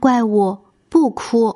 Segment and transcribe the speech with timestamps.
[0.00, 0.56] 怪物
[0.88, 1.54] 不哭》。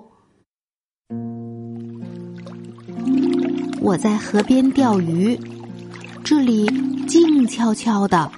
[3.81, 5.41] 我在河边钓鱼，
[6.23, 6.67] 这里
[7.07, 8.31] 静悄悄的。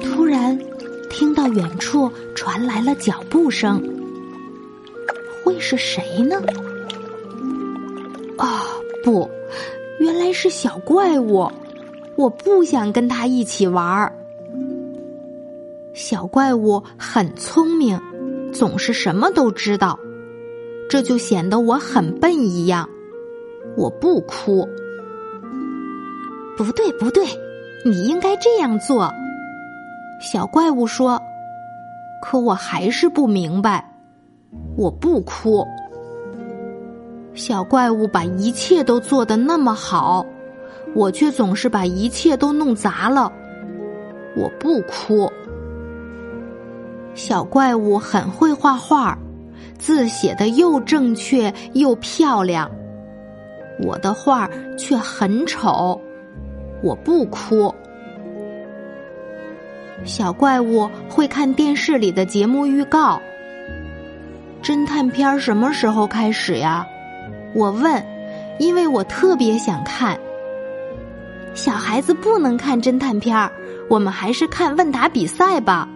[0.00, 0.56] 突然，
[1.10, 3.82] 听到远处传来了脚步声，
[5.42, 6.40] 会是谁呢？
[8.38, 8.62] 啊，
[9.02, 9.28] 不，
[9.98, 11.50] 原来是小怪物！
[12.16, 14.14] 我不想跟他一起玩儿。
[15.94, 18.00] 小怪物很聪明，
[18.52, 19.98] 总是什么都知道，
[20.88, 22.88] 这就显得我很笨一样。
[23.76, 24.68] 我不哭。
[26.56, 27.24] 不对，不对，
[27.84, 29.10] 你应该这样做。
[30.20, 31.20] 小怪物说
[32.22, 33.88] ：“可我还是不明白。”
[34.76, 35.66] 我不哭。
[37.34, 40.26] 小怪物把一切都做得那么好，
[40.94, 43.32] 我却总是把一切都弄砸了。
[44.36, 45.32] 我不哭。
[47.14, 49.16] 小怪物很会画画，
[49.78, 52.70] 字写的又正确又漂亮。
[53.80, 56.00] 我的画却很丑，
[56.82, 57.74] 我不哭。
[60.04, 63.20] 小怪物会看电视里的节目预告。
[64.62, 66.86] 侦探片什么时候开始呀？
[67.54, 68.04] 我问，
[68.58, 70.18] 因为我特别想看。
[71.54, 73.52] 小孩子不能看侦探片儿
[73.88, 75.88] 我们还是看问答比赛吧。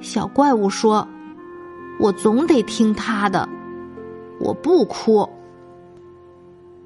[0.00, 1.06] 小怪物说
[1.98, 3.48] ：“我总得听他的，
[4.38, 5.28] 我不哭。”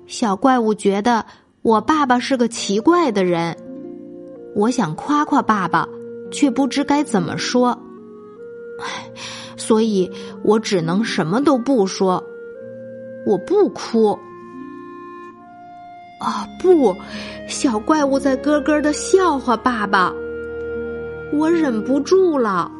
[0.06, 1.24] 小怪物觉得
[1.62, 3.56] 我爸爸是个奇怪的人，
[4.54, 5.86] 我想夸夸爸爸，
[6.30, 7.78] 却不知该怎么说，
[9.56, 10.10] 所以
[10.42, 12.24] 我只能什么都不说。
[13.26, 14.18] 我不哭。
[16.20, 16.94] 啊，不！
[17.46, 20.12] 小怪物在咯咯的笑话爸爸，
[21.32, 22.70] 我忍不住了。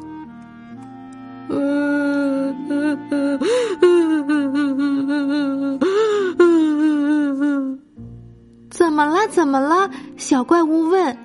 [10.79, 11.17] 问：“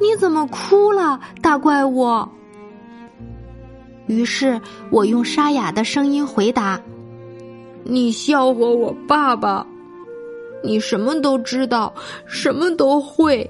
[0.00, 2.06] 你怎么哭了，大怪物？”
[4.06, 6.80] 于是我用沙哑的声音回答
[7.84, 9.66] ：“你笑话我爸爸，
[10.62, 11.92] 你什么都知道，
[12.26, 13.48] 什么都会。”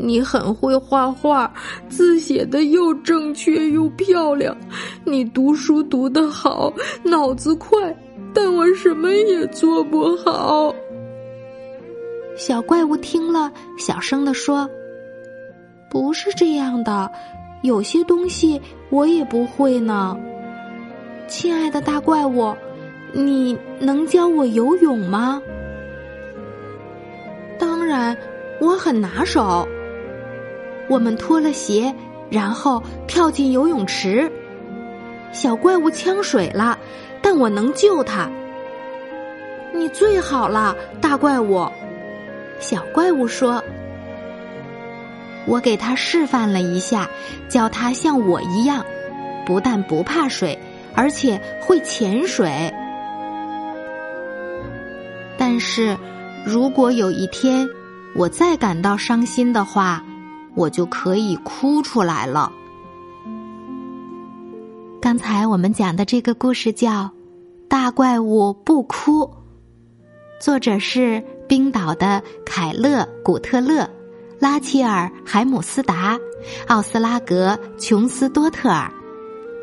[0.00, 1.52] 你很会画画，
[1.88, 4.56] 字写的又正确又漂亮。
[5.04, 7.76] 你读书读得好，脑子快，
[8.32, 10.72] 但我什么也做不好。
[12.38, 14.70] 小怪物听了，小声的说
[15.90, 17.10] ：“不是这样的，
[17.62, 20.16] 有些东西我也不会呢。
[21.26, 22.54] 亲爱的大怪物，
[23.12, 25.42] 你能教我游泳吗？”
[27.58, 28.16] 当然，
[28.60, 29.66] 我很拿手。
[30.88, 31.92] 我们脱了鞋，
[32.30, 34.30] 然后跳进游泳池。
[35.32, 36.78] 小怪物呛水了，
[37.20, 38.30] 但我能救他。
[39.74, 41.68] 你最好了，大怪物。
[42.60, 43.62] 小怪物说
[45.46, 47.08] ：“我给他示范了一下，
[47.48, 48.84] 教他像我一样，
[49.46, 50.58] 不但不怕水，
[50.94, 52.72] 而且会潜水。
[55.36, 55.96] 但是，
[56.44, 57.68] 如果有一天
[58.14, 60.02] 我再感到伤心的话。”
[60.54, 62.50] 我就可以哭出来了。
[65.00, 66.90] 刚才我们讲的这个故事叫
[67.68, 69.20] 《大怪物不哭》，
[70.40, 73.88] 作者是冰岛的凯勒·古特勒、
[74.38, 76.16] 拉齐尔·海姆斯达、
[76.68, 78.88] 奥斯拉格·琼斯多特尔，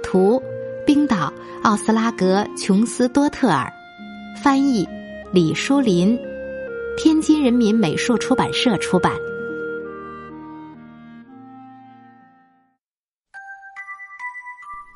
[0.04, 0.42] 图
[0.86, 1.32] 冰岛
[1.64, 3.72] 奥斯拉格琼斯多特尔，
[4.44, 4.86] 翻译
[5.32, 6.20] 李淑林，
[6.98, 9.14] 天津人民美术出版社出版。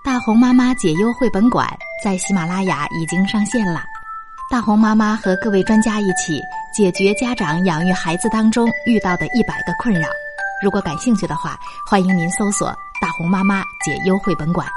[0.03, 1.65] 大红妈妈解忧绘本馆
[2.03, 3.81] 在喜马拉雅已经上线了，
[4.51, 6.41] 大红妈妈和各位专家一起
[6.73, 10.09] 解决家长养育孩子当中遇到的一百个困扰。
[10.59, 11.55] 如果感兴趣的话，
[11.87, 12.69] 欢迎您搜索
[12.99, 14.67] “大红妈妈解忧绘本馆”。